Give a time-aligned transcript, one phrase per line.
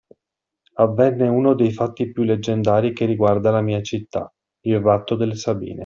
[0.79, 5.79] Avvenne uno dei fatti più leggendari che riguarda la mia città: il ratto delle Sabine.